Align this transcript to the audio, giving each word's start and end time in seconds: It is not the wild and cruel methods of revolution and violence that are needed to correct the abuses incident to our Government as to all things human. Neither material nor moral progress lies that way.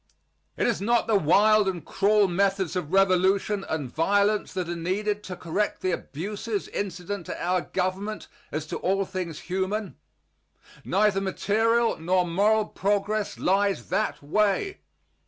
It 0.57 0.65
is 0.65 0.81
not 0.81 1.05
the 1.05 1.15
wild 1.15 1.67
and 1.67 1.85
cruel 1.85 2.27
methods 2.27 2.75
of 2.75 2.91
revolution 2.91 3.63
and 3.69 3.87
violence 3.93 4.51
that 4.55 4.67
are 4.67 4.75
needed 4.75 5.21
to 5.25 5.35
correct 5.35 5.81
the 5.81 5.91
abuses 5.91 6.67
incident 6.69 7.27
to 7.27 7.39
our 7.39 7.61
Government 7.61 8.27
as 8.51 8.65
to 8.65 8.77
all 8.77 9.05
things 9.05 9.41
human. 9.41 9.95
Neither 10.83 11.21
material 11.21 11.99
nor 11.99 12.25
moral 12.25 12.65
progress 12.65 13.37
lies 13.37 13.89
that 13.89 14.23
way. 14.23 14.79